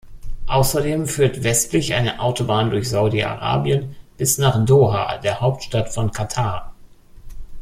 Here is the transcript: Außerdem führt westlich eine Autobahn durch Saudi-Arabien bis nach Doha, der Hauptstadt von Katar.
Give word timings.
Außerdem 0.47 1.05
führt 1.05 1.43
westlich 1.43 1.93
eine 1.93 2.19
Autobahn 2.19 2.71
durch 2.71 2.89
Saudi-Arabien 2.89 3.95
bis 4.17 4.39
nach 4.39 4.65
Doha, 4.65 5.19
der 5.19 5.41
Hauptstadt 5.41 5.89
von 5.93 6.09
Katar. 6.11 6.73